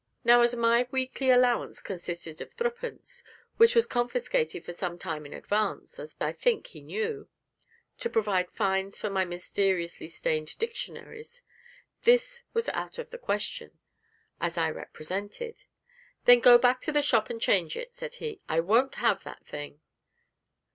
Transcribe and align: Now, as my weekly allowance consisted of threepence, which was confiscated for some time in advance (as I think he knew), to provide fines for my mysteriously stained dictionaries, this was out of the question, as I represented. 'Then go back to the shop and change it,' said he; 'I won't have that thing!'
Now, 0.23 0.41
as 0.41 0.55
my 0.55 0.87
weekly 0.89 1.29
allowance 1.29 1.79
consisted 1.79 2.41
of 2.41 2.53
threepence, 2.53 3.23
which 3.57 3.75
was 3.75 3.85
confiscated 3.85 4.65
for 4.65 4.73
some 4.73 4.97
time 4.97 5.27
in 5.27 5.33
advance 5.33 5.99
(as 5.99 6.15
I 6.19 6.31
think 6.31 6.65
he 6.65 6.81
knew), 6.81 7.29
to 7.99 8.09
provide 8.09 8.49
fines 8.49 8.97
for 8.99 9.11
my 9.11 9.25
mysteriously 9.25 10.07
stained 10.07 10.57
dictionaries, 10.57 11.43
this 12.01 12.41
was 12.51 12.67
out 12.69 12.97
of 12.97 13.11
the 13.11 13.19
question, 13.19 13.77
as 14.39 14.57
I 14.57 14.71
represented. 14.71 15.65
'Then 16.25 16.39
go 16.39 16.57
back 16.57 16.81
to 16.81 16.91
the 16.91 17.03
shop 17.03 17.29
and 17.29 17.39
change 17.39 17.75
it,' 17.77 17.93
said 17.93 18.15
he; 18.15 18.41
'I 18.49 18.61
won't 18.61 18.95
have 18.95 19.23
that 19.25 19.45
thing!' 19.45 19.81